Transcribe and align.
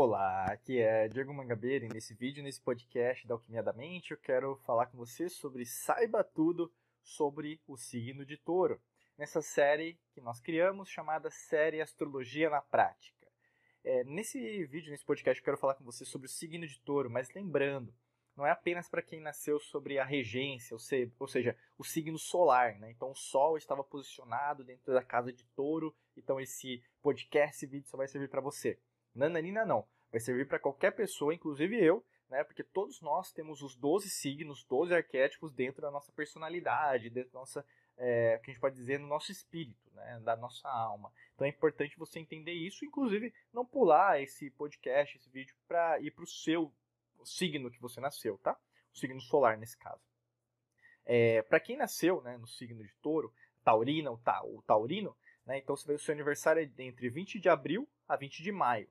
Olá, 0.00 0.44
aqui 0.44 0.78
é 0.78 1.08
Diego 1.08 1.34
Mangabeira 1.34 1.84
e 1.84 1.88
nesse 1.88 2.14
vídeo, 2.14 2.40
nesse 2.40 2.60
podcast 2.60 3.26
da 3.26 3.34
Alquimia 3.34 3.64
da 3.64 3.72
Mente, 3.72 4.12
eu 4.12 4.16
quero 4.16 4.54
falar 4.58 4.86
com 4.86 4.96
você 4.96 5.28
sobre 5.28 5.66
Saiba 5.66 6.22
Tudo 6.22 6.72
sobre 7.02 7.60
o 7.66 7.76
signo 7.76 8.24
de 8.24 8.36
touro. 8.36 8.80
Nessa 9.18 9.42
série 9.42 9.98
que 10.12 10.20
nós 10.20 10.38
criamos, 10.40 10.88
chamada 10.88 11.30
Série 11.30 11.80
Astrologia 11.80 12.48
na 12.48 12.62
Prática. 12.62 13.26
É, 13.82 14.04
nesse 14.04 14.38
vídeo, 14.66 14.92
nesse 14.92 15.04
podcast, 15.04 15.40
eu 15.40 15.44
quero 15.44 15.58
falar 15.58 15.74
com 15.74 15.82
você 15.82 16.04
sobre 16.04 16.28
o 16.28 16.30
signo 16.30 16.64
de 16.64 16.78
touro, 16.78 17.10
mas 17.10 17.34
lembrando, 17.34 17.92
não 18.36 18.46
é 18.46 18.52
apenas 18.52 18.88
para 18.88 19.02
quem 19.02 19.20
nasceu 19.20 19.58
sobre 19.58 19.98
a 19.98 20.04
regência, 20.04 20.76
ou, 21.18 21.26
seja, 21.26 21.56
o 21.76 21.82
signo 21.82 22.20
solar. 22.20 22.78
Né? 22.78 22.92
Então, 22.92 23.10
o 23.10 23.16
Sol 23.16 23.58
estava 23.58 23.82
posicionado 23.82 24.62
dentro 24.62 24.94
da 24.94 25.02
casa 25.02 25.32
de 25.32 25.44
touro, 25.56 25.92
então 26.16 26.38
esse 26.38 26.84
podcast, 27.02 27.56
esse 27.56 27.66
vídeo 27.66 27.88
só 27.88 27.96
vai 27.96 28.06
servir 28.06 28.28
para 28.28 28.40
você. 28.40 28.78
Nananina 29.14 29.64
não. 29.64 29.86
Vai 30.10 30.20
servir 30.20 30.46
para 30.46 30.58
qualquer 30.58 30.92
pessoa, 30.92 31.34
inclusive 31.34 31.82
eu, 31.82 32.04
né? 32.28 32.44
Porque 32.44 32.62
todos 32.62 33.00
nós 33.00 33.32
temos 33.32 33.62
os 33.62 33.74
12 33.74 34.08
signos, 34.08 34.64
12 34.64 34.94
arquétipos 34.94 35.52
dentro 35.52 35.82
da 35.82 35.90
nossa 35.90 36.12
personalidade, 36.12 37.10
dentro 37.10 37.32
da 37.32 37.38
nossa, 37.40 37.64
é, 37.96 38.38
que 38.38 38.50
a 38.50 38.52
gente 38.52 38.60
pode 38.60 38.76
dizer, 38.76 38.98
no 38.98 39.06
nosso 39.06 39.32
espírito, 39.32 39.90
né? 39.92 40.20
Da 40.24 40.36
nossa 40.36 40.68
alma. 40.68 41.12
Então 41.34 41.46
é 41.46 41.50
importante 41.50 41.98
você 41.98 42.18
entender 42.18 42.52
isso, 42.52 42.84
inclusive 42.84 43.32
não 43.52 43.64
pular 43.64 44.20
esse 44.20 44.50
podcast, 44.50 45.16
esse 45.16 45.30
vídeo, 45.30 45.54
para 45.66 46.00
ir 46.00 46.10
para 46.10 46.24
o 46.24 46.28
seu 46.28 46.72
signo 47.24 47.70
que 47.70 47.80
você 47.80 48.00
nasceu, 48.00 48.38
tá? 48.38 48.58
O 48.94 48.98
signo 48.98 49.20
solar, 49.20 49.56
nesse 49.56 49.76
caso. 49.76 50.02
É, 51.04 51.42
para 51.42 51.58
quem 51.58 51.76
nasceu 51.76 52.20
né, 52.22 52.36
no 52.36 52.46
signo 52.46 52.84
de 52.84 52.94
touro, 53.00 53.32
taurina, 53.64 54.10
o, 54.10 54.18
ta, 54.18 54.42
o 54.44 54.62
taurino, 54.62 55.16
né, 55.46 55.58
então 55.58 55.74
o 55.74 55.98
seu 55.98 56.12
aniversário 56.12 56.62
é 56.62 56.82
entre 56.82 57.08
20 57.08 57.40
de 57.40 57.48
abril 57.48 57.88
a 58.06 58.14
20 58.14 58.42
de 58.42 58.52
maio. 58.52 58.88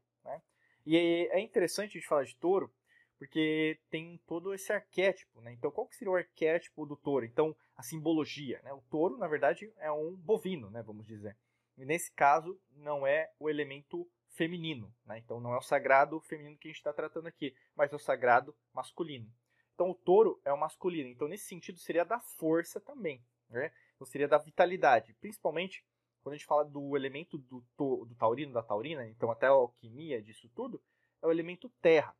E 0.89 0.95
é 1.31 1.41
interessante 1.41 1.89
a 1.89 1.99
gente 1.99 2.07
falar 2.07 2.23
de 2.23 2.37
touro, 2.37 2.73
porque 3.19 3.77
tem 3.89 4.17
todo 4.25 4.53
esse 4.53 4.71
arquétipo, 4.71 5.41
né? 5.41 5.51
Então, 5.51 5.69
qual 5.69 5.85
que 5.85 5.97
seria 5.97 6.13
o 6.13 6.15
arquétipo 6.15 6.85
do 6.85 6.95
touro? 6.95 7.25
Então, 7.25 7.53
a 7.75 7.83
simbologia, 7.83 8.61
né? 8.63 8.71
O 8.71 8.81
touro, 8.89 9.17
na 9.17 9.27
verdade, 9.27 9.69
é 9.79 9.91
um 9.91 10.15
bovino, 10.15 10.69
né? 10.69 10.81
Vamos 10.81 11.05
dizer. 11.05 11.35
E 11.77 11.83
nesse 11.83 12.09
caso, 12.13 12.57
não 12.71 13.05
é 13.05 13.29
o 13.37 13.49
elemento 13.49 14.09
feminino, 14.29 14.89
né? 15.05 15.17
Então, 15.17 15.41
não 15.41 15.53
é 15.53 15.57
o 15.57 15.61
sagrado 15.61 16.21
feminino 16.21 16.57
que 16.57 16.69
a 16.69 16.71
gente 16.71 16.77
está 16.77 16.93
tratando 16.93 17.27
aqui, 17.27 17.53
mas 17.75 17.91
é 17.91 17.95
o 17.97 17.99
sagrado 17.99 18.55
masculino. 18.73 19.29
Então, 19.73 19.89
o 19.89 19.93
touro 19.93 20.39
é 20.45 20.53
o 20.53 20.57
masculino. 20.57 21.09
Então, 21.09 21.27
nesse 21.27 21.47
sentido, 21.47 21.79
seria 21.79 22.05
da 22.05 22.21
força 22.21 22.79
também, 22.79 23.21
né? 23.49 23.73
Então, 23.93 24.07
seria 24.07 24.27
da 24.29 24.37
vitalidade, 24.37 25.13
principalmente 25.15 25.83
quando 26.27 26.33
a 26.33 26.37
gente 26.37 26.45
fala 26.45 26.65
do 26.65 26.97
elemento 26.97 27.37
do, 27.37 27.63
do 27.77 28.15
taurino, 28.15 28.51
da 28.51 28.61
taurina, 28.61 29.07
então 29.07 29.31
até 29.31 29.47
a 29.47 29.51
alquimia 29.51 30.21
disso 30.21 30.49
tudo, 30.53 30.83
é 31.21 31.25
o 31.25 31.31
elemento 31.31 31.69
terra. 31.81 32.13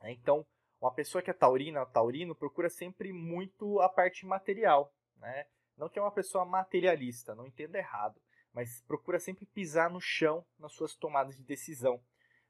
Né? 0.00 0.10
Então, 0.10 0.44
uma 0.80 0.92
pessoa 0.92 1.22
que 1.22 1.30
é 1.30 1.32
taurina, 1.32 1.86
taurino, 1.86 2.34
procura 2.34 2.68
sempre 2.68 3.12
muito 3.12 3.78
a 3.78 3.88
parte 3.88 4.26
material. 4.26 4.92
Né? 5.14 5.46
Não 5.76 5.88
que 5.88 5.96
é 5.96 6.02
uma 6.02 6.10
pessoa 6.10 6.44
materialista, 6.44 7.32
não 7.32 7.46
entenda 7.46 7.78
errado, 7.78 8.20
mas 8.52 8.82
procura 8.82 9.20
sempre 9.20 9.46
pisar 9.46 9.88
no 9.88 10.00
chão 10.00 10.44
nas 10.58 10.72
suas 10.72 10.96
tomadas 10.96 11.36
de 11.36 11.44
decisão. 11.44 12.02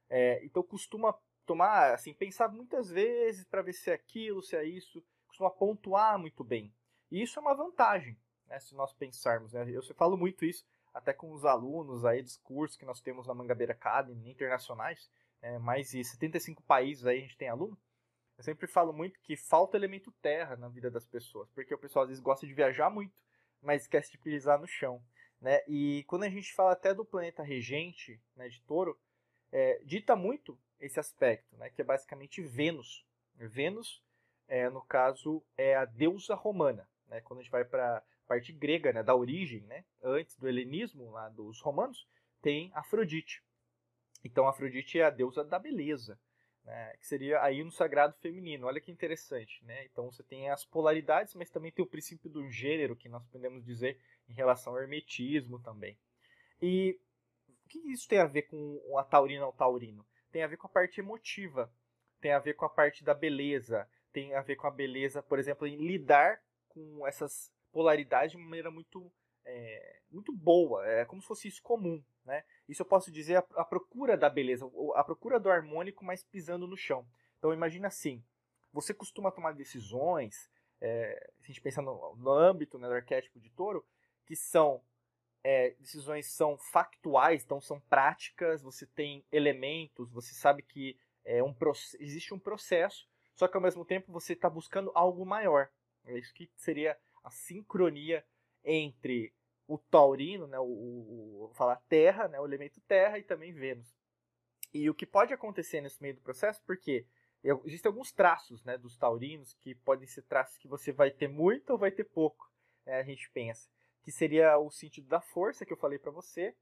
É, 0.09 0.43
então, 0.47 0.63
costuma 0.63 1.15
tomar, 1.45 1.93
assim, 1.93 2.15
pensar 2.15 2.49
muitas 2.49 2.89
vezes 2.89 3.45
para 3.45 3.61
ver 3.61 3.75
se 3.75 3.91
é 3.91 3.93
aquilo, 3.93 4.43
se 4.43 4.57
é 4.57 4.65
isso, 4.65 5.05
costuma 5.27 5.51
pontuar 5.51 6.19
muito 6.19 6.43
bem. 6.43 6.73
E 7.11 7.21
isso 7.21 7.39
é 7.39 7.43
uma 7.43 7.55
vantagem, 7.55 8.19
né, 8.51 8.59
se 8.59 8.75
nós 8.75 8.93
pensarmos. 8.93 9.53
Né? 9.53 9.71
Eu 9.71 9.83
falo 9.95 10.17
muito 10.17 10.45
isso 10.45 10.67
até 10.93 11.13
com 11.13 11.33
os 11.33 11.45
alunos 11.45 12.05
aí 12.05 12.21
dos 12.21 12.37
cursos 12.37 12.77
que 12.77 12.85
nós 12.85 13.01
temos 13.01 13.27
na 13.27 13.33
Mangabeira 13.33 13.73
Academy, 13.73 14.29
internacionais, 14.29 15.09
é, 15.41 15.57
mais 15.59 15.91
de 15.91 16.05
75 16.05 16.63
países 16.65 17.07
aí 17.07 17.19
a 17.19 17.23
gente 17.23 17.37
tem 17.37 17.49
aluno. 17.49 17.79
Eu 18.37 18.43
sempre 18.43 18.67
falo 18.67 18.93
muito 18.93 19.21
que 19.21 19.37
falta 19.37 19.77
elemento 19.77 20.11
terra 20.21 20.57
na 20.57 20.69
vida 20.69 20.91
das 20.91 21.07
pessoas, 21.07 21.49
porque 21.51 21.75
o 21.75 21.79
pessoal 21.79 22.03
às 22.03 22.09
vezes 22.09 22.23
gosta 22.23 22.47
de 22.47 22.53
viajar 22.53 22.91
muito, 22.91 23.15
mas 23.63 23.83
esquece 23.83 24.11
de 24.11 24.19
pisar 24.19 24.59
no 24.59 24.67
chão. 24.67 25.03
Né? 25.41 25.63
E 25.69 26.05
quando 26.09 26.25
a 26.25 26.29
gente 26.29 26.53
fala 26.53 26.73
até 26.73 26.93
do 26.93 27.05
planeta 27.05 27.43
regente 27.43 28.21
né, 28.35 28.49
de 28.49 28.61
touro, 28.63 28.99
é, 29.53 29.81
dita 29.85 30.17
muito 30.17 30.59
esse 30.79 30.99
aspecto, 30.99 31.57
né, 31.57 31.71
que 31.71 31.81
é 31.81 31.85
basicamente 31.85 32.43
Vênus. 32.43 33.07
Vênus, 33.35 34.03
é, 34.49 34.69
no 34.69 34.83
caso, 34.83 35.43
é 35.57 35.77
a 35.77 35.85
deusa 35.85 36.35
romana. 36.35 36.89
Né? 37.07 37.21
Quando 37.21 37.41
a 37.41 37.43
gente 37.43 37.53
vai 37.53 37.65
para 37.65 38.03
parte 38.31 38.53
grega, 38.53 38.93
né, 38.93 39.03
da 39.03 39.13
origem, 39.13 39.63
né, 39.63 39.85
antes 40.01 40.37
do 40.37 40.49
helenismo, 40.49 41.11
lá 41.11 41.29
dos 41.31 41.61
romanos, 41.61 42.07
tem 42.41 42.71
Afrodite. 42.77 43.43
Então, 44.25 44.47
Afrodite 44.47 45.01
é 45.01 45.05
a 45.05 45.11
deusa 45.11 45.43
da 45.43 45.59
beleza, 45.59 46.17
né, 46.65 46.97
que 47.01 47.09
seria 47.09 47.43
aí 47.43 47.65
no 47.65 47.73
sagrado 47.73 48.15
feminino. 48.21 48.69
Olha 48.69 48.81
que 48.81 48.93
interessante, 48.93 49.65
né? 49.65 49.85
Então, 49.87 50.13
você 50.13 50.23
tem 50.23 50.49
as 50.49 50.65
polaridades, 50.65 51.35
mas 51.35 51.51
também 51.51 51.73
tem 51.73 51.85
o 51.85 51.89
princípio 51.89 52.31
do 52.31 52.49
gênero, 52.49 52.95
que 52.95 53.09
nós 53.09 53.27
podemos 53.27 53.65
dizer 53.65 53.99
em 54.29 54.33
relação 54.33 54.75
ao 54.75 54.79
hermetismo 54.79 55.61
também. 55.61 55.99
E 56.63 57.01
o 57.49 57.69
que 57.69 57.79
isso 57.91 58.07
tem 58.07 58.21
a 58.21 58.27
ver 58.27 58.43
com 58.43 58.97
a 58.97 59.03
taurina 59.03 59.45
ou 59.45 59.53
taurino? 59.53 60.07
Tem 60.31 60.45
a 60.45 60.47
ver 60.47 60.57
com 60.57 60.69
a 60.69 60.71
parte 60.71 61.01
emotiva, 61.01 61.69
tem 62.21 62.31
a 62.31 62.39
ver 62.39 62.55
com 62.55 62.65
a 62.65 62.71
parte 62.71 63.03
da 63.03 63.13
beleza, 63.13 63.89
tem 64.13 64.35
a 64.37 64.41
ver 64.41 64.55
com 64.55 64.69
a 64.69 64.71
beleza, 64.71 65.21
por 65.21 65.41
exemplo, 65.41 65.67
em 65.67 65.77
lidar 65.77 66.41
com 66.69 67.05
essas 67.09 67.53
polaridade 67.73 68.33
de 68.33 68.37
uma 68.37 68.47
maneira 68.47 68.71
muito, 68.71 69.11
é, 69.45 70.01
muito 70.11 70.33
boa, 70.33 70.87
é 70.87 71.05
como 71.05 71.21
se 71.21 71.29
fosse 71.29 71.49
isso 71.49 71.63
comum. 71.63 72.03
Né? 72.25 72.45
Isso 72.69 72.83
eu 72.83 72.87
posso 72.87 73.11
dizer 73.11 73.37
a, 73.37 73.45
a 73.57 73.65
procura 73.65 74.17
da 74.17 74.29
beleza, 74.29 74.71
a 74.95 75.05
procura 75.05 75.41
do 75.41 75.51
harmônico, 75.51 76.05
mas 76.05 76.23
pisando 76.23 76.67
no 76.67 76.77
chão. 76.77 77.07
Então 77.39 77.53
imagina 77.53 77.89
assim, 77.89 78.23
você 78.73 78.93
costuma 78.93 79.33
tomar 79.33 79.53
decisões, 79.53 80.51
é, 80.81 81.31
se 81.39 81.45
a 81.45 81.47
gente 81.49 81.61
pensar 81.61 81.83
no, 81.83 82.17
no 82.17 82.31
âmbito 82.31 82.79
né, 82.79 82.89
do 82.89 82.95
arquétipo 82.95 83.41
de 83.41 83.51
touro, 83.51 83.85
que 84.27 84.37
são 84.37 84.83
é, 85.43 85.71
decisões 85.79 86.27
são 86.27 86.57
factuais, 86.59 87.43
então 87.43 87.61
são 87.61 87.81
práticas, 87.81 88.63
você 88.63 88.87
tem 88.87 89.25
elementos, 89.33 90.11
você 90.11 90.35
sabe 90.35 90.63
que 90.63 90.99
é 91.25 91.43
um, 91.43 91.55
existe 91.99 92.35
um 92.35 92.39
processo, 92.39 93.09
só 93.35 93.49
que 93.49 93.57
ao 93.57 93.63
mesmo 93.63 93.85
tempo 93.85 94.13
você 94.13 94.35
está 94.35 94.51
buscando 94.51 94.91
algo 94.95 95.25
maior. 95.25 95.71
É 96.05 96.19
isso 96.19 96.33
que 96.35 96.51
seria 96.57 96.97
a 97.23 97.31
sincronia 97.31 98.25
entre 98.65 99.33
o 99.67 99.79
taurino, 99.79 100.47
né, 100.47 100.59
o, 100.59 100.65
o, 100.65 101.45
o 101.45 101.55
falar 101.55 101.77
terra, 101.89 102.27
né, 102.29 102.41
o 102.41 102.45
elemento 102.45 102.81
terra 102.83 103.19
e 103.19 103.23
também 103.23 103.53
Vênus. 103.53 103.95
E 104.73 104.89
o 104.91 104.95
que 104.95 105.07
pode 105.07 105.33
acontecer 105.33 105.81
nesse 105.81 106.03
meio 106.03 106.15
do 106.15 106.21
processo, 106.21 106.61
porque 106.67 107.07
existem 107.65 107.89
alguns 107.89 108.13
traços 108.13 108.65
né, 108.65 108.77
dos 108.77 108.97
taurinos 108.97 109.55
que 109.55 109.75
podem 109.75 110.07
ser 110.07 110.23
traços 110.23 110.59
que 110.59 110.69
você 110.69 110.93
vai 110.93 111.11
ter 111.11 111.29
muito 111.29 111.71
ou 111.71 111.79
vai 111.79 111.91
ter 111.91 112.05
pouco, 112.05 112.51
né, 112.85 112.99
a 112.99 113.03
gente 113.03 113.31
pensa. 113.31 113.69
Que 114.03 114.11
seria 114.11 114.59
o 114.59 114.71
sentido 114.71 115.07
da 115.09 115.21
força 115.21 115.65
que 115.65 115.73
eu 115.73 115.77
falei 115.77 115.99
para 115.99 116.11
você. 116.11 116.55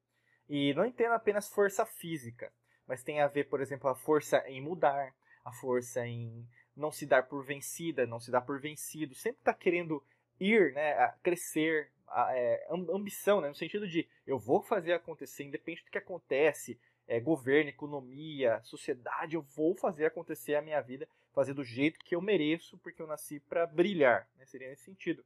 E 0.49 0.75
não 0.75 0.85
entendo 0.85 1.13
apenas 1.13 1.49
força 1.49 1.85
física, 1.85 2.53
mas 2.87 3.03
tem 3.03 3.21
a 3.21 3.29
ver, 3.29 3.45
por 3.45 3.61
exemplo, 3.61 3.89
a 3.89 3.95
força 3.95 4.39
em 4.49 4.61
mudar, 4.63 5.15
a 5.45 5.53
força 5.53 6.07
em 6.07 6.47
não 6.75 6.91
se 6.91 7.07
dar 7.07 7.25
por 7.25 7.45
vencida, 7.45 8.07
não 8.07 8.19
se 8.19 8.31
dar 8.31 8.41
por 8.41 8.61
vencido, 8.61 9.15
sempre 9.15 9.41
está 9.41 9.53
querendo 9.53 10.03
ir, 10.41 10.73
né, 10.73 11.15
crescer, 11.23 11.91
a, 12.07 12.35
é, 12.35 12.67
ambição, 12.71 13.41
né, 13.41 13.49
no 13.49 13.55
sentido 13.55 13.87
de 13.87 14.09
eu 14.27 14.39
vou 14.39 14.63
fazer 14.63 14.93
acontecer, 14.93 15.45
independente 15.45 15.85
do 15.85 15.91
que 15.91 15.99
acontece, 15.99 16.79
é, 17.07 17.19
governo, 17.21 17.71
economia, 17.71 18.61
sociedade, 18.63 19.35
eu 19.35 19.43
vou 19.43 19.75
fazer 19.75 20.07
acontecer 20.07 20.55
a 20.55 20.63
minha 20.63 20.81
vida, 20.81 21.09
fazer 21.33 21.55
do 21.55 21.65
jeito 21.65 21.99
que 22.01 22.15
eu 22.15 22.21
mereço, 22.21 22.79
porque 22.79 23.01
eu 23.01 23.07
nasci 23.07 23.41
para 23.41 23.67
brilhar, 23.67 24.29
né, 24.37 24.45
seria 24.47 24.69
nesse 24.69 24.85
sentido. 24.85 25.25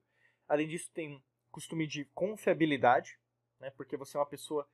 Além 0.48 0.68
disso, 0.68 0.90
tem 0.92 1.22
costume 1.50 1.86
de 1.86 2.04
confiabilidade, 2.06 3.18
né, 3.58 3.70
porque 3.70 3.96
você 3.96 4.16
é 4.16 4.20
uma 4.20 4.26
pessoa 4.26 4.68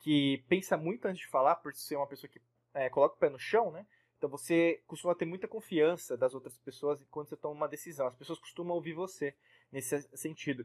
que 0.00 0.44
pensa 0.48 0.76
muito 0.76 1.06
antes 1.06 1.20
de 1.20 1.28
falar, 1.28 1.56
por 1.56 1.74
ser 1.74 1.96
uma 1.96 2.06
pessoa 2.06 2.30
que 2.30 2.40
é, 2.74 2.88
coloca 2.88 3.16
o 3.16 3.18
pé 3.18 3.28
no 3.28 3.38
chão, 3.38 3.70
né, 3.70 3.86
então 4.22 4.30
você 4.30 4.80
costuma 4.86 5.16
ter 5.16 5.24
muita 5.24 5.48
confiança 5.48 6.16
das 6.16 6.32
outras 6.32 6.56
pessoas 6.56 7.04
quando 7.10 7.28
você 7.28 7.36
toma 7.36 7.56
uma 7.56 7.68
decisão. 7.68 8.06
As 8.06 8.14
pessoas 8.14 8.38
costumam 8.38 8.76
ouvir 8.76 8.92
você 8.92 9.34
nesse 9.72 10.00
sentido. 10.16 10.64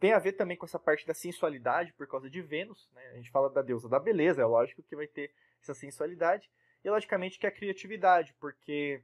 Tem 0.00 0.14
a 0.14 0.18
ver 0.18 0.32
também 0.32 0.56
com 0.56 0.64
essa 0.64 0.78
parte 0.78 1.06
da 1.06 1.12
sensualidade 1.12 1.92
por 1.92 2.06
causa 2.06 2.30
de 2.30 2.40
Vênus. 2.40 2.88
Né? 2.94 3.06
A 3.10 3.16
gente 3.16 3.30
fala 3.30 3.50
da 3.50 3.60
deusa 3.60 3.90
da 3.90 4.00
beleza, 4.00 4.40
é 4.40 4.46
lógico 4.46 4.82
que 4.82 4.96
vai 4.96 5.06
ter 5.06 5.34
essa 5.60 5.74
sensualidade. 5.74 6.50
E 6.82 6.88
logicamente 6.88 7.38
que 7.38 7.46
a 7.46 7.50
criatividade, 7.50 8.32
porque 8.40 9.02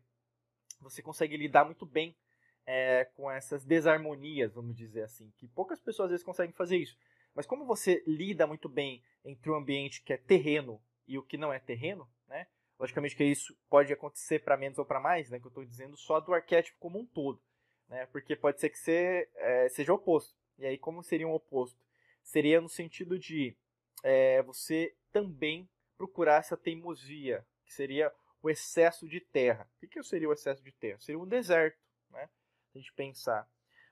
você 0.81 1.03
consegue 1.03 1.37
lidar 1.37 1.67
muito 1.67 1.85
bem 1.85 2.17
é, 2.65 3.05
com 3.15 3.31
essas 3.31 3.67
desarmonias, 3.67 4.55
vamos 4.55 4.75
dizer 4.75 5.03
assim, 5.03 5.31
que 5.37 5.47
poucas 5.47 5.79
pessoas 5.79 6.07
às 6.07 6.13
vezes 6.13 6.25
conseguem 6.25 6.55
fazer 6.55 6.79
isso. 6.79 6.97
Mas 7.35 7.45
como 7.45 7.67
você 7.67 8.03
lida 8.07 8.47
muito 8.47 8.67
bem 8.67 9.05
entre 9.23 9.51
o 9.51 9.55
ambiente 9.55 10.03
que 10.03 10.15
é 10.15 10.17
terreno 10.17 10.81
e 11.07 11.19
o 11.19 11.23
que 11.23 11.37
não 11.37 11.53
é 11.53 11.59
terreno? 11.59 12.09
Logicamente 12.81 13.15
que 13.15 13.23
isso 13.23 13.55
pode 13.69 13.93
acontecer 13.93 14.39
para 14.39 14.57
menos 14.57 14.79
ou 14.79 14.87
para 14.87 14.99
mais, 14.99 15.29
né? 15.29 15.39
Que 15.39 15.45
eu 15.45 15.51
estou 15.51 15.65
dizendo 15.67 15.99
só 15.99 16.19
do 16.19 16.33
arquétipo 16.33 16.79
como 16.81 16.99
um 16.99 17.05
todo, 17.05 17.39
né? 17.87 18.07
Porque 18.07 18.35
pode 18.35 18.59
ser 18.59 18.71
que 18.71 18.79
você 18.79 19.29
é, 19.37 19.69
seja 19.69 19.93
oposto. 19.93 20.35
E 20.59 20.65
aí 20.65 20.79
como 20.79 21.03
seria 21.03 21.29
um 21.29 21.35
oposto? 21.35 21.79
Seria 22.23 22.59
no 22.59 22.71
sentido 22.71 23.19
de 23.19 23.55
é, 24.03 24.43
você 24.43 24.95
também 25.13 25.69
procurar 25.99 26.37
essa 26.37 26.57
teimosia, 26.57 27.47
que 27.67 27.75
seria 27.75 28.11
o 28.43 28.49
excesso 28.49 29.07
de 29.07 29.21
terra. 29.21 29.71
O 29.83 29.87
que 29.87 30.03
seria 30.03 30.31
o 30.31 30.33
excesso 30.33 30.65
de 30.65 30.73
terra? 30.73 30.99
Seria 31.01 31.21
um 31.21 31.29
deserto, 31.29 31.79
né? 32.09 32.31
A 32.75 32.79
gente 32.79 32.95
pensar. 32.95 33.47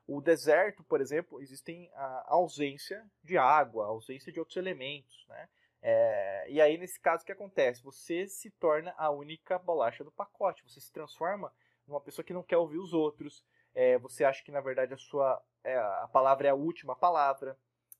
O 0.06 0.22
deserto, 0.22 0.82
por 0.82 1.02
exemplo, 1.02 1.42
existem 1.42 1.90
a 1.92 2.24
ausência 2.28 3.04
de 3.22 3.36
água, 3.36 3.84
a 3.84 3.88
ausência 3.88 4.32
de 4.32 4.38
outros 4.38 4.56
elementos, 4.56 5.26
né? 5.28 5.46
É, 5.80 6.46
e 6.50 6.60
aí, 6.60 6.76
nesse 6.76 6.98
caso, 7.00 7.22
o 7.22 7.26
que 7.26 7.32
acontece? 7.32 7.82
Você 7.82 8.26
se 8.26 8.50
torna 8.50 8.94
a 8.96 9.10
única 9.10 9.58
bolacha 9.58 10.02
do 10.02 10.12
pacote. 10.12 10.62
Você 10.64 10.80
se 10.80 10.92
transforma 10.92 11.52
numa 11.86 12.00
pessoa 12.00 12.24
que 12.24 12.32
não 12.32 12.42
quer 12.42 12.56
ouvir 12.56 12.78
os 12.78 12.92
outros. 12.92 13.44
É, 13.74 13.98
você 13.98 14.24
acha 14.24 14.42
que, 14.42 14.50
na 14.50 14.60
verdade, 14.60 14.94
a 14.94 14.98
sua 14.98 15.42
é, 15.64 15.76
a 15.76 16.08
palavra 16.12 16.48
é 16.48 16.50
a 16.50 16.54
última 16.54 16.96
palavra. 16.96 17.58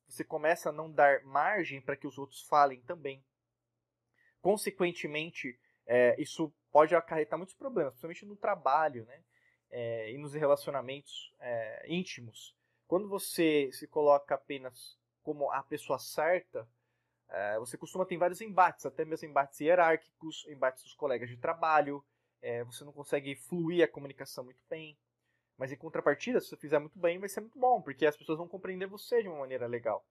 Você 0.08 0.24
começa 0.24 0.70
a 0.70 0.72
não 0.72 0.90
dar 0.90 1.22
margem 1.22 1.80
para 1.80 1.96
que 1.96 2.06
os 2.06 2.18
outros 2.18 2.42
falem 2.42 2.80
também. 2.82 3.22
Consequentemente, 4.40 5.58
é, 5.86 6.20
isso 6.20 6.52
pode 6.70 6.94
acarretar 6.94 7.38
muitos 7.38 7.54
problemas, 7.54 7.92
principalmente 7.92 8.24
no 8.24 8.36
trabalho 8.36 9.04
né? 9.04 9.22
É, 9.70 10.10
e 10.12 10.18
nos 10.18 10.32
relacionamentos 10.32 11.34
é, 11.40 11.84
íntimos. 11.88 12.56
Quando 12.86 13.08
você 13.08 13.70
se 13.72 13.86
coloca 13.86 14.34
apenas 14.34 14.98
como 15.22 15.50
a 15.50 15.62
pessoa 15.62 15.98
certa, 15.98 16.66
é, 17.30 17.58
você 17.58 17.76
costuma 17.76 18.06
ter 18.06 18.16
vários 18.16 18.40
embates, 18.40 18.86
até 18.86 19.04
mesmo 19.04 19.28
embates 19.28 19.60
hierárquicos, 19.60 20.46
embates 20.48 20.82
dos 20.82 20.94
colegas 20.94 21.28
de 21.28 21.36
trabalho, 21.36 22.04
é, 22.40 22.64
você 22.64 22.84
não 22.84 22.92
consegue 22.92 23.36
fluir 23.36 23.84
a 23.84 23.88
comunicação 23.88 24.44
muito 24.44 24.60
bem. 24.68 24.96
Mas 25.56 25.72
em 25.72 25.76
contrapartida, 25.76 26.40
se 26.40 26.48
você 26.48 26.56
fizer 26.56 26.78
muito 26.78 26.98
bem, 26.98 27.18
vai 27.18 27.28
ser 27.28 27.40
muito 27.40 27.58
bom, 27.58 27.82
porque 27.82 28.06
as 28.06 28.16
pessoas 28.16 28.38
vão 28.38 28.48
compreender 28.48 28.86
você 28.86 29.22
de 29.22 29.28
uma 29.28 29.40
maneira 29.40 29.66
legal. 29.66 30.06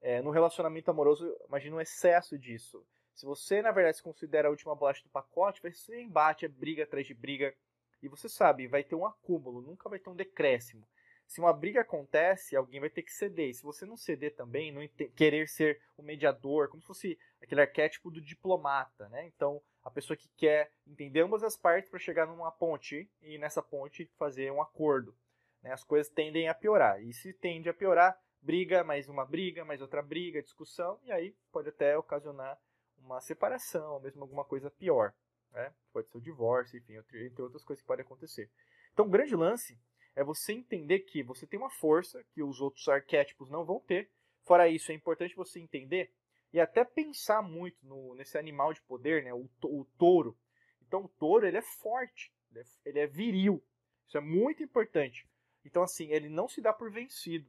É, 0.00 0.22
no 0.22 0.30
relacionamento 0.30 0.90
amoroso, 0.90 1.30
imagina 1.46 1.76
um 1.76 1.80
excesso 1.80 2.38
disso. 2.38 2.84
Se 3.14 3.26
você, 3.26 3.60
na 3.60 3.70
verdade, 3.70 3.98
se 3.98 4.02
considera 4.02 4.48
a 4.48 4.50
última 4.50 4.74
bolacha 4.74 5.02
do 5.02 5.10
pacote, 5.10 5.60
vai 5.60 5.72
ser 5.72 6.00
embate, 6.00 6.44
é 6.44 6.48
briga 6.48 6.84
atrás 6.84 7.06
de 7.06 7.14
briga. 7.14 7.54
E 8.00 8.08
você 8.08 8.28
sabe, 8.28 8.66
vai 8.66 8.82
ter 8.82 8.94
um 8.94 9.04
acúmulo, 9.04 9.60
nunca 9.60 9.88
vai 9.88 9.98
ter 9.98 10.08
um 10.08 10.14
decréscimo 10.14 10.86
se 11.28 11.40
uma 11.40 11.52
briga 11.52 11.82
acontece, 11.82 12.56
alguém 12.56 12.80
vai 12.80 12.88
ter 12.88 13.02
que 13.02 13.12
ceder. 13.12 13.50
E 13.50 13.54
se 13.54 13.62
você 13.62 13.84
não 13.84 13.98
ceder 13.98 14.34
também, 14.34 14.72
não 14.72 14.88
querer 15.14 15.46
ser 15.46 15.78
o 15.94 16.02
mediador, 16.02 16.68
como 16.68 16.80
se 16.80 16.86
fosse 16.86 17.18
aquele 17.40 17.60
arquétipo 17.60 18.10
do 18.10 18.18
diplomata, 18.18 19.10
né? 19.10 19.26
Então, 19.26 19.62
a 19.84 19.90
pessoa 19.90 20.16
que 20.16 20.26
quer 20.38 20.72
entender 20.86 21.20
ambas 21.20 21.42
as 21.42 21.54
partes 21.54 21.90
para 21.90 21.98
chegar 21.98 22.26
numa 22.26 22.50
ponte 22.50 23.10
e 23.20 23.36
nessa 23.36 23.62
ponte 23.62 24.10
fazer 24.16 24.50
um 24.50 24.62
acordo. 24.62 25.14
Né? 25.62 25.70
As 25.70 25.84
coisas 25.84 26.10
tendem 26.10 26.48
a 26.48 26.54
piorar. 26.54 27.02
E 27.02 27.12
se 27.12 27.34
tende 27.34 27.68
a 27.68 27.74
piorar, 27.74 28.18
briga, 28.40 28.82
mais 28.82 29.06
uma 29.06 29.26
briga, 29.26 29.66
mais 29.66 29.82
outra 29.82 30.00
briga, 30.00 30.42
discussão, 30.42 30.98
e 31.04 31.12
aí 31.12 31.36
pode 31.52 31.68
até 31.68 31.96
ocasionar 31.98 32.58
uma 32.96 33.20
separação, 33.20 33.92
ou 33.92 34.00
mesmo 34.00 34.22
alguma 34.22 34.46
coisa 34.46 34.70
pior. 34.70 35.12
Né? 35.52 35.74
Pode 35.92 36.08
ser 36.08 36.16
o 36.16 36.22
divórcio, 36.22 36.78
enfim, 36.78 36.96
entre 36.96 37.42
outras 37.42 37.64
coisas 37.64 37.82
que 37.82 37.86
podem 37.86 38.04
acontecer. 38.04 38.50
Então, 38.94 39.04
o 39.04 39.10
grande 39.10 39.36
lance 39.36 39.78
é 40.18 40.24
você 40.24 40.52
entender 40.52 41.00
que 41.00 41.22
você 41.22 41.46
tem 41.46 41.58
uma 41.58 41.70
força 41.70 42.24
que 42.32 42.42
os 42.42 42.60
outros 42.60 42.88
arquétipos 42.88 43.48
não 43.48 43.64
vão 43.64 43.78
ter. 43.78 44.10
Fora 44.42 44.68
isso, 44.68 44.90
é 44.90 44.94
importante 44.94 45.36
você 45.36 45.60
entender 45.60 46.12
e 46.52 46.58
até 46.58 46.84
pensar 46.84 47.40
muito 47.40 47.86
no, 47.86 48.14
nesse 48.16 48.36
animal 48.36 48.72
de 48.72 48.82
poder, 48.82 49.22
né, 49.22 49.32
o, 49.32 49.48
o 49.62 49.84
touro. 49.96 50.36
Então, 50.82 51.04
o 51.04 51.08
touro 51.08 51.46
ele 51.46 51.58
é 51.58 51.62
forte, 51.62 52.32
ele 52.50 52.60
é, 52.60 52.64
ele 52.84 52.98
é 52.98 53.06
viril. 53.06 53.62
Isso 54.08 54.18
é 54.18 54.20
muito 54.20 54.60
importante. 54.60 55.28
Então, 55.64 55.84
assim, 55.84 56.10
ele 56.10 56.28
não 56.28 56.48
se 56.48 56.60
dá 56.60 56.72
por 56.72 56.90
vencido. 56.90 57.48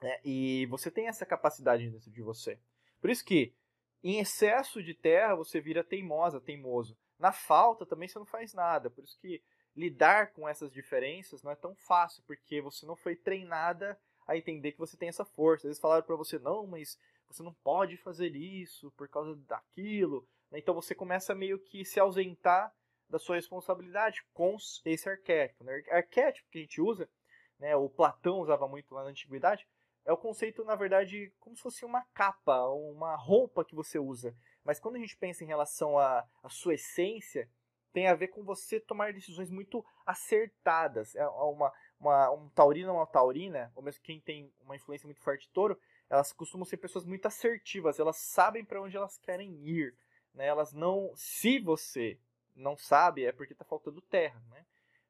Né? 0.00 0.18
E 0.24 0.66
você 0.66 0.90
tem 0.90 1.06
essa 1.06 1.24
capacidade 1.24 1.88
dentro 1.88 2.10
de 2.10 2.22
você. 2.22 2.58
Por 3.00 3.08
isso 3.08 3.24
que, 3.24 3.54
em 4.02 4.18
excesso 4.18 4.82
de 4.82 4.94
terra, 4.94 5.36
você 5.36 5.60
vira 5.60 5.84
teimosa, 5.84 6.40
teimoso. 6.40 6.98
Na 7.18 7.30
falta 7.30 7.86
também 7.86 8.08
você 8.08 8.18
não 8.18 8.26
faz 8.26 8.52
nada. 8.52 8.90
Por 8.90 9.04
isso 9.04 9.16
que 9.20 9.42
lidar 9.78 10.32
com 10.32 10.48
essas 10.48 10.72
diferenças 10.72 11.42
não 11.42 11.52
é 11.52 11.54
tão 11.54 11.74
fácil, 11.74 12.22
porque 12.26 12.60
você 12.60 12.84
não 12.84 12.96
foi 12.96 13.14
treinada 13.14 13.98
a 14.26 14.36
entender 14.36 14.72
que 14.72 14.78
você 14.78 14.96
tem 14.96 15.08
essa 15.08 15.24
força. 15.24 15.68
Vezes 15.68 15.80
falaram 15.80 16.04
para 16.04 16.16
você, 16.16 16.36
não, 16.38 16.66
mas 16.66 16.98
você 17.28 17.44
não 17.44 17.54
pode 17.54 17.96
fazer 17.96 18.34
isso 18.34 18.90
por 18.92 19.08
causa 19.08 19.36
daquilo. 19.46 20.26
Né? 20.50 20.58
Então 20.58 20.74
você 20.74 20.96
começa 20.96 21.32
meio 21.32 21.60
que 21.60 21.84
se 21.84 22.00
ausentar 22.00 22.74
da 23.08 23.20
sua 23.20 23.36
responsabilidade 23.36 24.22
com 24.34 24.56
esse 24.84 25.08
arquétipo. 25.08 25.62
Né? 25.62 25.82
Arquétipo 25.90 26.50
que 26.50 26.58
a 26.58 26.60
gente 26.62 26.80
usa, 26.80 27.08
né, 27.58 27.76
o 27.76 27.88
Platão 27.88 28.40
usava 28.40 28.66
muito 28.66 28.92
lá 28.92 29.04
na 29.04 29.10
antiguidade, 29.10 29.66
é 30.04 30.12
o 30.12 30.16
conceito, 30.16 30.64
na 30.64 30.74
verdade, 30.74 31.32
como 31.38 31.54
se 31.54 31.62
fosse 31.62 31.84
uma 31.84 32.02
capa, 32.14 32.66
uma 32.68 33.14
roupa 33.14 33.64
que 33.64 33.74
você 33.74 33.98
usa. 33.98 34.34
Mas 34.64 34.80
quando 34.80 34.96
a 34.96 34.98
gente 34.98 35.16
pensa 35.16 35.44
em 35.44 35.46
relação 35.46 35.98
à 35.98 36.26
sua 36.48 36.74
essência, 36.74 37.48
tem 37.98 38.06
a 38.06 38.14
ver 38.14 38.28
com 38.28 38.44
você 38.44 38.78
tomar 38.78 39.12
decisões 39.12 39.50
muito 39.50 39.84
acertadas. 40.06 41.16
É 41.16 41.26
uma, 41.26 41.72
uma, 41.98 42.30
um 42.30 42.48
taurino 42.50 42.92
ou 42.92 42.98
uma 42.98 43.06
taurina, 43.08 43.72
ou 43.74 43.82
mesmo 43.82 44.00
quem 44.04 44.20
tem 44.20 44.52
uma 44.60 44.76
influência 44.76 45.04
muito 45.04 45.20
forte 45.20 45.48
de 45.48 45.52
touro, 45.52 45.76
elas 46.08 46.32
costumam 46.32 46.64
ser 46.64 46.76
pessoas 46.76 47.04
muito 47.04 47.26
assertivas, 47.26 47.98
elas 47.98 48.18
sabem 48.18 48.64
para 48.64 48.80
onde 48.80 48.96
elas 48.96 49.18
querem 49.18 49.52
ir. 49.66 49.96
Né? 50.32 50.46
Elas 50.46 50.72
não. 50.72 51.10
Se 51.16 51.58
você 51.58 52.20
não 52.54 52.76
sabe, 52.76 53.24
é 53.24 53.32
porque 53.32 53.52
está 53.52 53.64
faltando 53.64 54.00
terra. 54.00 54.40
Né? 54.48 54.64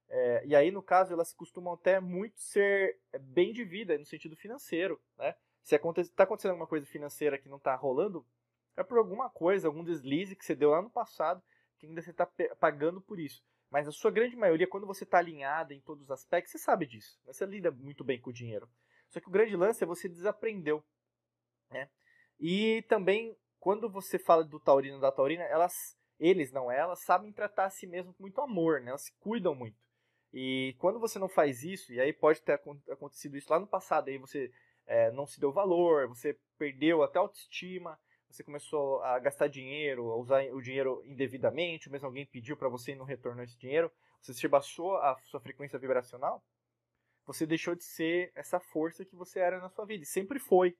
É, 0.08 0.46
e 0.46 0.56
aí, 0.56 0.70
no 0.70 0.82
caso, 0.82 1.12
elas 1.12 1.34
costumam 1.34 1.74
até 1.74 2.00
muito 2.00 2.40
ser 2.40 2.98
bem 3.20 3.52
de 3.52 3.64
vida 3.64 3.98
no 3.98 4.06
sentido 4.06 4.34
financeiro. 4.34 4.98
Né? 5.18 5.34
Se 5.62 5.74
está 5.74 5.76
aconte 5.76 6.08
tá 6.08 6.24
acontecendo 6.24 6.52
alguma 6.52 6.66
coisa 6.66 6.86
financeira 6.86 7.36
que 7.36 7.50
não 7.50 7.58
está 7.58 7.74
rolando, 7.74 8.24
é 8.78 8.82
por 8.82 8.96
alguma 8.96 9.28
coisa, 9.28 9.68
algum 9.68 9.84
deslize 9.84 10.34
que 10.34 10.42
você 10.42 10.54
deu 10.54 10.70
lá 10.70 10.80
no 10.80 10.88
passado 10.88 11.42
que 11.78 11.86
ainda 11.86 12.02
você 12.02 12.10
está 12.10 12.26
pagando 12.58 13.00
por 13.00 13.18
isso. 13.18 13.42
Mas 13.70 13.86
a 13.86 13.92
sua 13.92 14.10
grande 14.10 14.34
maioria, 14.34 14.66
quando 14.66 14.86
você 14.86 15.04
está 15.04 15.18
alinhada 15.18 15.74
em 15.74 15.80
todos 15.80 16.04
os 16.04 16.10
aspectos, 16.10 16.52
você 16.52 16.58
sabe 16.58 16.86
disso. 16.86 17.18
Você 17.24 17.44
lida 17.44 17.70
muito 17.70 18.02
bem 18.02 18.20
com 18.20 18.30
o 18.30 18.32
dinheiro. 18.32 18.68
Só 19.10 19.20
que 19.20 19.28
o 19.28 19.32
grande 19.32 19.56
lance 19.56 19.82
é 19.82 19.86
você 19.86 20.08
desaprendeu. 20.08 20.82
Né? 21.70 21.88
E 22.40 22.82
também, 22.88 23.36
quando 23.58 23.90
você 23.90 24.18
fala 24.18 24.42
do 24.42 24.58
taurino 24.58 25.00
da 25.00 25.12
taurina, 25.12 25.44
elas, 25.44 25.96
eles, 26.18 26.50
não 26.50 26.70
elas, 26.70 27.00
sabem 27.04 27.32
tratar 27.32 27.66
a 27.66 27.70
si 27.70 27.86
mesmo 27.86 28.14
com 28.14 28.22
muito 28.22 28.40
amor. 28.40 28.80
Né? 28.80 28.90
Elas 28.90 29.02
se 29.02 29.12
cuidam 29.18 29.54
muito. 29.54 29.76
E 30.32 30.74
quando 30.78 30.98
você 30.98 31.18
não 31.18 31.28
faz 31.28 31.62
isso, 31.62 31.92
e 31.92 32.00
aí 32.00 32.12
pode 32.12 32.42
ter 32.42 32.60
acontecido 32.90 33.36
isso 33.36 33.50
lá 33.50 33.58
no 33.58 33.66
passado, 33.66 34.08
aí 34.08 34.18
você 34.18 34.50
é, 34.86 35.10
não 35.10 35.26
se 35.26 35.40
deu 35.40 35.52
valor, 35.52 36.06
você 36.06 36.38
perdeu 36.58 37.02
até 37.02 37.18
autoestima, 37.18 37.98
você 38.28 38.44
começou 38.44 39.02
a 39.02 39.18
gastar 39.18 39.48
dinheiro, 39.48 40.10
a 40.10 40.16
usar 40.16 40.44
o 40.52 40.60
dinheiro 40.60 41.02
indevidamente, 41.06 41.88
ou 41.88 41.92
mesmo 41.92 42.06
alguém 42.06 42.26
pediu 42.26 42.56
para 42.56 42.68
você 42.68 42.92
e 42.92 42.94
não 42.94 43.04
retornou 43.04 43.42
esse 43.42 43.56
dinheiro, 43.56 43.90
você 44.20 44.34
se 44.34 44.46
baixou 44.46 44.96
a 44.98 45.18
sua 45.22 45.40
frequência 45.40 45.78
vibracional, 45.78 46.44
você 47.24 47.46
deixou 47.46 47.74
de 47.74 47.84
ser 47.84 48.30
essa 48.34 48.60
força 48.60 49.04
que 49.04 49.16
você 49.16 49.40
era 49.40 49.58
na 49.58 49.68
sua 49.70 49.86
vida, 49.86 50.02
e 50.02 50.06
sempre 50.06 50.38
foi. 50.38 50.76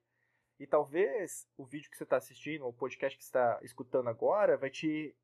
E 0.58 0.66
talvez 0.66 1.46
o 1.56 1.64
vídeo 1.64 1.90
que 1.90 1.96
você 1.96 2.04
está 2.04 2.16
assistindo, 2.16 2.64
ou 2.64 2.70
o 2.70 2.74
podcast 2.74 3.16
que 3.16 3.24
está 3.24 3.58
escutando 3.62 4.08
agora, 4.08 4.56
vai 4.56 4.70
te 4.70 5.14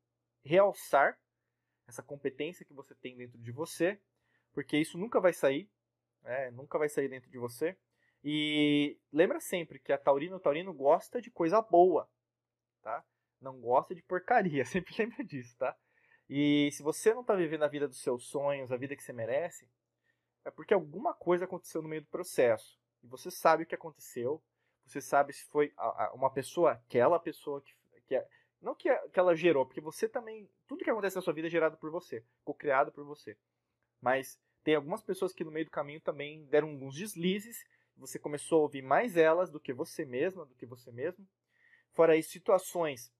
realçar 0.43 1.19
essa 1.87 2.01
competência 2.01 2.65
que 2.65 2.73
você 2.73 2.95
tem 2.95 3.15
dentro 3.15 3.37
de 3.37 3.51
você, 3.51 3.99
porque 4.53 4.77
isso 4.77 4.97
nunca 4.97 5.19
vai 5.19 5.33
sair, 5.33 5.69
né? 6.23 6.49
nunca 6.51 6.79
vai 6.79 6.89
sair 6.89 7.09
dentro 7.09 7.29
de 7.29 7.37
você. 7.37 7.77
E 8.23 8.97
lembra 9.11 9.39
sempre 9.39 9.77
que 9.77 9.91
a 9.91 9.97
Taurino, 9.97 10.37
o 10.37 10.39
Taurino 10.39 10.73
gosta 10.73 11.21
de 11.21 11.29
coisa 11.29 11.61
boa 11.61 12.09
tá? 12.85 13.03
Não 13.41 13.59
gosta 13.59 13.95
de 13.95 14.03
porcaria, 14.03 14.63
sempre 14.65 14.95
lembra 14.97 15.23
disso, 15.25 15.57
tá? 15.57 15.75
E 16.29 16.69
se 16.71 16.83
você 16.83 17.13
não 17.13 17.21
está 17.21 17.35
vivendo 17.35 17.63
a 17.63 17.67
vida 17.67 17.87
dos 17.87 17.99
seus 18.01 18.27
sonhos, 18.27 18.71
a 18.71 18.77
vida 18.77 18.95
que 18.95 19.03
você 19.03 19.11
merece, 19.11 19.67
é 20.45 20.51
porque 20.51 20.73
alguma 20.73 21.13
coisa 21.13 21.45
aconteceu 21.45 21.81
no 21.81 21.89
meio 21.89 22.03
do 22.03 22.07
processo. 22.07 22.79
E 23.03 23.07
você 23.07 23.29
sabe 23.31 23.63
o 23.63 23.65
que 23.65 23.75
aconteceu, 23.75 24.41
você 24.85 25.01
sabe 25.01 25.33
se 25.33 25.45
foi 25.45 25.73
uma 26.13 26.31
pessoa, 26.31 26.73
aquela 26.73 27.19
pessoa 27.19 27.61
que, 27.61 27.73
que 28.07 28.15
é, 28.15 28.27
não 28.61 28.75
que, 28.75 28.93
que 29.09 29.19
ela 29.19 29.35
gerou, 29.35 29.65
porque 29.65 29.81
você 29.81 30.07
também, 30.07 30.49
tudo 30.67 30.83
que 30.83 30.89
acontece 30.89 31.15
na 31.15 31.21
sua 31.21 31.33
vida 31.33 31.47
é 31.47 31.51
gerado 31.51 31.77
por 31.77 31.91
você, 31.91 32.23
co-criado 32.43 32.91
por 32.91 33.03
você. 33.03 33.35
Mas 33.99 34.39
tem 34.63 34.75
algumas 34.75 35.03
pessoas 35.03 35.33
que 35.33 35.43
no 35.43 35.51
meio 35.51 35.65
do 35.65 35.71
caminho 35.71 36.01
também 36.01 36.45
deram 36.45 36.69
alguns 36.69 36.95
deslizes, 36.95 37.63
você 37.97 38.19
começou 38.19 38.59
a 38.59 38.63
ouvir 38.63 38.81
mais 38.81 39.17
elas 39.17 39.49
do 39.49 39.59
que 39.59 39.73
você 39.73 40.05
mesma, 40.05 40.45
do 40.45 40.55
que 40.55 40.65
você 40.65 40.91
mesmo, 40.91 41.27
Fora 41.95 42.17
isso, 42.17 42.29
situações 42.29 43.11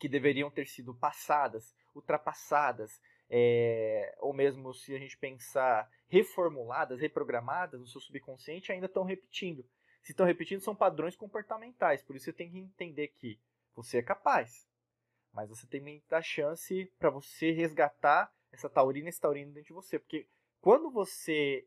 que 0.00 0.08
deveriam 0.08 0.50
ter 0.50 0.66
sido 0.66 0.92
passadas, 0.94 1.74
ultrapassadas, 1.94 3.00
é, 3.30 4.14
ou 4.18 4.34
mesmo 4.34 4.74
se 4.74 4.94
a 4.94 4.98
gente 4.98 5.16
pensar 5.16 5.88
reformuladas, 6.08 7.00
reprogramadas 7.00 7.80
no 7.80 7.86
seu 7.86 8.00
subconsciente, 8.00 8.72
ainda 8.72 8.86
estão 8.86 9.04
repetindo. 9.04 9.64
Se 10.02 10.10
estão 10.10 10.26
repetindo, 10.26 10.60
são 10.60 10.74
padrões 10.74 11.16
comportamentais. 11.16 12.02
Por 12.02 12.16
isso 12.16 12.26
você 12.26 12.32
tem 12.32 12.50
que 12.50 12.58
entender 12.58 13.08
que 13.08 13.40
você 13.74 13.98
é 13.98 14.02
capaz, 14.02 14.68
mas 15.32 15.48
você 15.48 15.66
tem 15.66 15.80
muita 15.80 16.20
chance 16.20 16.92
para 16.98 17.10
você 17.10 17.52
resgatar 17.52 18.30
essa 18.52 18.68
taurina, 18.68 19.08
esse 19.08 19.20
taurino 19.20 19.52
dentro 19.52 19.68
de 19.68 19.72
você. 19.72 20.00
Porque 20.00 20.28
quando 20.60 20.90
você 20.90 21.66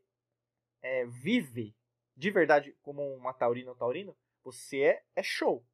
é, 0.82 1.06
vive 1.06 1.74
de 2.16 2.32
verdade 2.32 2.78
como 2.82 3.16
uma 3.16 3.34
taurina 3.34 3.72
ou 3.72 3.78
taurino, 3.78 4.16
você 4.44 4.82
é, 4.82 5.04
é 5.16 5.24
show. 5.24 5.66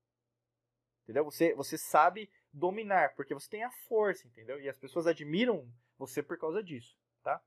Entendeu? 1.04 1.24
Você, 1.26 1.54
você 1.54 1.78
sabe 1.78 2.30
dominar, 2.52 3.14
porque 3.16 3.34
você 3.34 3.50
tem 3.50 3.64
a 3.64 3.72
força, 3.88 4.28
entendeu? 4.28 4.60
E 4.60 4.70
as 4.70 4.78
pessoas 4.78 5.08
admiram 5.08 5.68
você 5.98 6.24
por 6.24 6.38
causa 6.38 6.64
disso, 6.64 6.98
tá? 7.22 7.42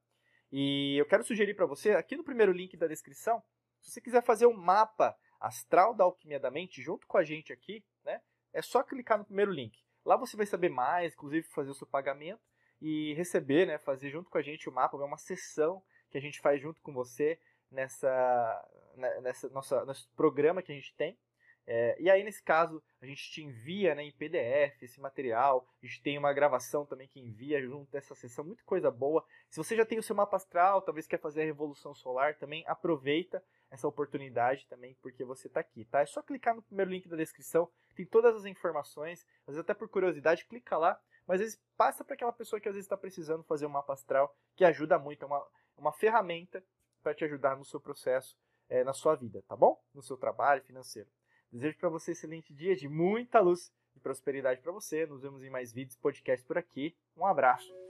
E 0.53 0.97
eu 0.99 1.07
quero 1.07 1.25
sugerir 1.25 1.55
para 1.55 1.67
você, 1.67 1.93
aqui 1.93 2.17
no 2.17 2.25
primeiro 2.25 2.53
link 2.53 2.77
da 2.77 2.87
descrição, 2.87 3.43
se 3.81 3.91
você 3.91 4.01
quiser 4.01 4.23
fazer 4.23 4.47
um 4.47 4.57
mapa 4.57 5.17
astral 5.41 5.95
da 5.95 6.05
alquimia 6.05 6.41
da 6.41 6.51
mente 6.51 6.83
junto 6.83 7.07
com 7.07 7.17
a 7.19 7.25
gente 7.25 7.53
aqui, 7.53 7.85
né? 8.05 8.21
É 8.53 8.63
só 8.63 8.83
clicar 8.83 9.19
no 9.19 9.25
primeiro 9.25 9.51
link. 9.51 9.79
Lá 10.05 10.17
você 10.17 10.37
vai 10.37 10.47
saber 10.47 10.69
mais, 10.69 11.13
inclusive 11.15 11.47
fazer 11.49 11.71
o 11.71 11.75
seu 11.75 11.87
pagamento 11.87 12.41
e 12.81 13.15
receber, 13.15 13.67
né, 13.67 13.79
fazer 13.79 14.11
junto 14.11 14.31
com 14.31 14.39
a 14.39 14.43
gente 14.43 14.69
o 14.69 14.73
mapa, 14.73 14.97
é 14.97 15.05
uma 15.05 15.19
sessão 15.19 15.83
que 16.11 16.19
a 16.19 16.21
gente 16.21 16.41
faz 16.41 16.61
junto 16.61 16.81
com 16.81 16.93
você 16.93 17.39
nessa, 17.71 18.69
né, 18.95 19.21
nessa 19.21 19.49
nossa, 19.49 19.85
nosso 19.85 20.09
programa 20.17 20.63
que 20.63 20.73
a 20.73 20.75
gente 20.75 20.95
tem. 20.95 21.19
É, 21.67 21.97
e 22.01 22.09
aí, 22.09 22.23
nesse 22.23 22.43
caso, 22.43 22.83
a 23.01 23.07
gente 23.07 23.31
te 23.31 23.43
envia 23.43 23.95
né, 23.95 24.05
em 24.05 24.13
PDF 24.13 24.83
esse 24.83 25.01
material. 25.01 25.67
A 25.83 25.87
gente 25.87 26.01
tem 26.01 26.17
uma 26.17 26.33
gravação 26.33 26.87
também 26.87 27.09
que 27.09 27.19
envia 27.19 27.61
junto 27.61 27.91
dessa 27.91 28.15
sessão, 28.15 28.45
muita 28.45 28.63
coisa 28.65 28.91
boa. 28.91 29.25
Se 29.51 29.57
você 29.57 29.75
já 29.75 29.85
tem 29.85 29.99
o 29.99 30.03
seu 30.03 30.15
mapa 30.15 30.37
astral, 30.37 30.81
talvez 30.83 31.07
quer 31.07 31.19
fazer 31.19 31.43
a 31.43 31.45
Revolução 31.45 31.95
Solar, 31.95 32.39
também 32.39 32.65
aproveita 32.69 33.43
essa 33.71 33.89
oportunidade 33.89 34.67
também, 34.69 34.97
porque 35.03 35.25
você 35.25 35.49
está 35.49 35.59
aqui, 35.59 35.85
tá? 35.85 36.01
É 36.01 36.07
só 36.07 36.23
clicar 36.23 36.55
no 36.55 36.63
primeiro 36.63 36.91
link 36.91 37.09
da 37.09 37.17
descrição, 37.17 37.69
tem 37.97 38.07
todas 38.07 38.37
as 38.37 38.45
informações. 38.45 39.27
Às 39.41 39.55
vezes, 39.55 39.61
até 39.61 39.75
por 39.75 39.89
curiosidade, 39.89 40.45
clica 40.45 40.77
lá. 40.79 41.01
Mas 41.27 41.41
às 41.41 41.47
vezes 41.47 41.63
passa 41.77 42.05
para 42.05 42.15
aquela 42.15 42.33
pessoa 42.33 42.61
que 42.61 42.69
às 42.69 42.75
vezes 42.75 42.87
está 42.87 42.97
precisando 42.97 43.43
fazer 43.43 43.67
um 43.67 43.71
mapa 43.71 43.93
astral, 43.93 44.33
que 44.55 44.65
ajuda 44.65 44.97
muito, 44.97 45.25
é 45.25 45.27
uma, 45.27 45.45
uma 45.77 45.93
ferramenta 45.93 46.63
para 47.03 47.15
te 47.15 47.25
ajudar 47.25 47.57
no 47.57 47.65
seu 47.65 47.81
processo, 47.81 48.39
é, 48.69 48.85
na 48.85 48.93
sua 48.93 49.17
vida, 49.17 49.43
tá 49.49 49.57
bom? 49.57 49.81
No 49.93 50.03
seu 50.03 50.17
trabalho 50.17 50.63
financeiro. 50.63 51.09
Desejo 51.53 51.79
para 51.79 51.89
você 51.89 52.11
um 52.11 52.13
excelente 52.13 52.53
dia 52.53 52.75
de 52.77 52.89
muita 52.89 53.41
luz 53.41 53.73
e 53.95 54.01
prosperidade 54.01 54.61
para 54.61 54.73
você. 54.73 55.07
Nos 55.07 55.23
vemos 55.23 55.43
em 55.43 55.51
mais 55.51 55.73
vídeos, 55.73 55.97
podcasts 55.97 56.47
por 56.47 56.59
aqui. 56.59 56.95
Um 57.17 57.25
abraço. 57.25 57.86